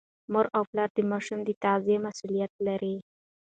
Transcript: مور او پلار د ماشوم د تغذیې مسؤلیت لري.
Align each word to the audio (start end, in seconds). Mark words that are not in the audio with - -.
مور 0.31 0.45
او 0.57 0.63
پلار 0.69 0.89
د 0.95 0.99
ماشوم 1.11 1.39
د 1.45 1.49
تغذیې 1.63 1.97
مسؤلیت 2.05 2.53
لري. 2.67 2.95